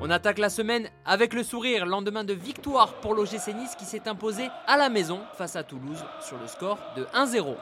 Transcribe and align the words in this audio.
On 0.00 0.10
attaque 0.10 0.38
la 0.38 0.48
semaine 0.48 0.88
avec 1.04 1.34
le 1.34 1.42
sourire, 1.42 1.84
lendemain 1.84 2.22
de 2.22 2.32
victoire 2.32 2.94
pour 2.94 3.14
l'OGC 3.14 3.48
Nice 3.48 3.74
qui 3.76 3.84
s'est 3.84 4.08
imposé 4.08 4.48
à 4.68 4.76
la 4.76 4.88
maison 4.88 5.20
face 5.36 5.56
à 5.56 5.64
Toulouse 5.64 6.04
sur 6.20 6.38
le 6.38 6.46
score 6.46 6.78
de 6.96 7.04
1-0. 7.14 7.56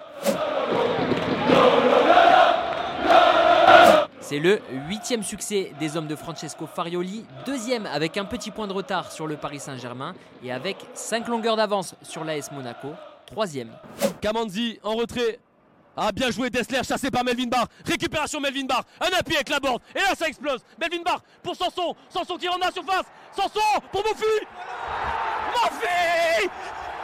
C'est 4.21 4.39
le 4.39 4.61
huitième 4.87 5.23
succès 5.23 5.73
des 5.81 5.97
hommes 5.97 6.09
de 6.09 6.17
Francesco 6.17 6.67
Farioli, 6.67 7.25
deuxième 7.47 7.87
avec 7.87 8.19
un 8.19 8.27
petit 8.27 8.51
point 8.51 8.67
de 8.67 8.73
retard 8.75 9.13
sur 9.13 9.27
le 9.27 9.37
Paris 9.37 9.61
Saint-Germain 9.61 10.15
et 10.45 10.53
avec 10.53 10.77
5 10.93 11.29
longueurs 11.29 11.57
d'avance 11.57 11.95
sur 12.03 12.23
l'AS 12.23 12.53
Monaco, 12.53 12.89
troisième. 13.25 13.71
Kamanzi 14.21 14.79
en 14.83 14.95
retrait. 14.95 15.39
Ah 15.97 16.13
bien 16.13 16.31
joué 16.31 16.51
Dessler, 16.51 16.83
chassé 16.85 17.11
par 17.11 17.25
Melvin 17.25 17.47
Barr. 17.47 17.67
Récupération 17.85 18.39
Melvin 18.39 18.67
Barr. 18.67 18.85
Un 19.01 19.19
appui 19.19 19.35
avec 19.35 19.49
la 19.49 19.59
borde. 19.59 19.81
Et 19.95 20.01
là 20.01 20.15
ça 20.15 20.29
explose. 20.29 20.61
Melvin 20.79 21.03
Barr 21.03 21.23
pour 21.43 21.57
Sanson. 21.57 21.97
Sanson 22.11 22.37
qui 22.37 22.49
rentre 22.49 22.61
dans 22.61 22.67
la 22.67 22.73
surface. 22.73 23.07
Sanson 23.35 23.61
pour 23.91 24.03
Mofi. 24.03 24.25
Mofi 25.55 26.51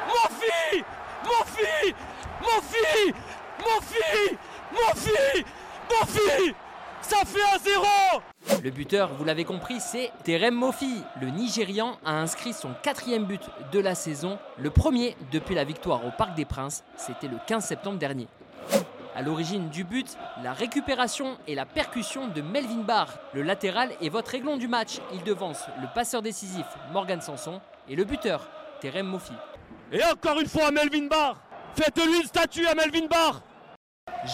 Mofi 0.09 0.85
Mofi 1.25 1.95
Mofi 2.43 3.15
Mofi 3.61 4.37
Mofi 4.73 5.45
Mofi 5.91 6.55
Ça 7.01 7.17
fait 7.25 7.55
un 7.55 7.59
zéro 7.59 8.61
Le 8.63 8.71
buteur, 8.71 9.11
vous 9.15 9.25
l'avez 9.25 9.45
compris, 9.45 9.81
c'est 9.81 10.11
Terem 10.25 10.55
Mofi. 10.55 11.03
Le 11.21 11.31
Nigérian 11.31 11.99
a 12.05 12.13
inscrit 12.21 12.53
son 12.53 12.75
quatrième 12.83 13.25
but 13.25 13.43
de 13.73 13.81
la 13.81 13.95
saison, 13.95 14.39
le 14.59 14.71
premier 14.71 15.17
depuis 15.31 15.55
la 15.55 15.65
victoire 15.65 16.05
au 16.05 16.11
Parc 16.11 16.35
des 16.35 16.45
Princes. 16.45 16.85
C'était 16.97 17.29
le 17.29 17.39
15 17.47 17.65
septembre 17.65 17.99
dernier. 17.99 18.29
À 19.15 19.21
l'origine 19.21 19.69
du 19.69 19.85
but, 19.85 20.17
la 20.43 20.55
récupération 20.55 21.37
et 21.47 21.55
la 21.55 21.67
percussion 21.67 22.29
de 22.29 22.41
Melvin 22.41 22.83
Barr. 22.83 23.19
Le 23.35 23.43
latéral 23.43 23.91
est 24.01 24.09
votre 24.09 24.35
aiglon 24.35 24.57
du 24.57 24.69
match. 24.69 25.01
Il 25.13 25.23
devance 25.23 25.67
le 25.83 25.89
passeur 25.95 26.23
décisif 26.23 26.65
Morgan 26.93 27.21
Sanson 27.21 27.61
et 27.89 27.97
le 27.97 28.05
buteur 28.05 28.49
Terem 28.81 29.07
Mofi. 29.07 29.35
Et 29.93 30.03
encore 30.05 30.41
une 30.41 30.49
fois 30.49 30.71
Melvin 30.71 31.09
Barr 31.09 31.37
Faites-lui 31.75 32.21
une 32.21 32.27
statue 32.27 32.67
à 32.67 32.75
Melvin 32.75 33.07
Barr 33.07 33.43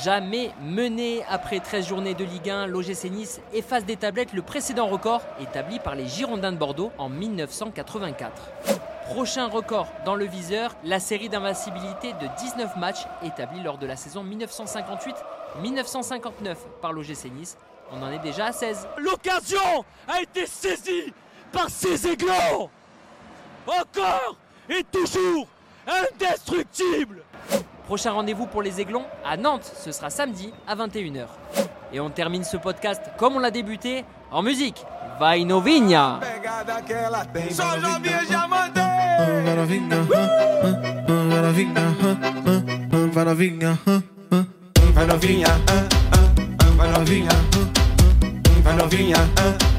Jamais 0.05 0.53
mené 0.63 1.25
après 1.29 1.59
13 1.59 1.89
journées 1.89 2.15
de 2.15 2.25
Ligue 2.25 2.51
1, 2.51 2.67
l'OGC 2.67 3.11
Nice 3.11 3.41
efface 3.53 3.85
des 3.85 3.97
tablettes 3.97 4.33
le 4.33 4.43
précédent 4.43 4.87
record 4.87 5.23
établi 5.41 5.81
par 5.81 5.95
les 5.95 6.07
Girondins 6.07 6.53
de 6.53 6.57
Bordeaux 6.57 6.93
en 6.99 7.09
1984. 7.09 8.88
Prochain 9.09 9.49
record 9.49 9.89
dans 10.05 10.15
le 10.15 10.27
viseur, 10.27 10.77
la 10.85 11.01
série 11.01 11.31
d'invincibilité 11.31 12.13
de 12.13 12.29
19 12.39 12.77
matchs 12.77 13.07
établie 13.25 13.63
lors 13.63 13.79
de 13.79 13.87
la 13.87 13.97
saison 13.97 14.23
1958-1959 15.63 16.57
par 16.83 16.93
l'OGC 16.93 17.25
Nice. 17.35 17.57
On 17.91 18.03
en 18.03 18.11
est 18.11 18.19
déjà 18.19 18.47
à 18.47 18.53
16. 18.53 18.87
L'occasion 18.99 19.85
a 20.07 20.21
été 20.21 20.45
saisie 20.47 21.15
par 21.51 21.71
ces 21.71 22.07
aiglons 22.07 22.69
Encore 23.67 24.37
et 24.69 24.85
toujours 24.85 25.49
indestructible 25.87 27.23
Prochain 27.89 28.13
rendez-vous 28.13 28.47
pour 28.47 28.61
les 28.61 28.83
Aiglons 28.83 29.07
à 29.25 29.39
Nantes, 29.39 29.73
ce 29.75 29.93
sera 29.93 30.11
samedi 30.11 30.53
à 30.67 30.77
21h. 30.77 31.25
Et 31.91 32.01
on 32.01 32.11
termine 32.11 32.45
ce 32.45 32.59
podcast 32.59 33.01
comme 33.17 33.37
on 33.37 33.39
l'a 33.39 33.51
débuté 33.51 34.05
en 34.31 34.43
musique. 34.43 34.85
Vai 35.19 35.43
novinha. 35.47 36.21
Vai 39.19 39.57
novinha, 39.57 40.07
vai 43.15 43.25
novinha, 43.25 43.79
vai 44.95 45.07
novinha, 45.07 45.49
Vai 46.77 46.93
novinha, 46.93 47.29
vai 48.63 48.77
novinha, 48.77 49.17
vai. 49.35 49.78